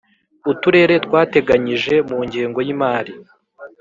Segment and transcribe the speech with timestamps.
[0.51, 3.13] Uturere twateganyije mu ngengo y imari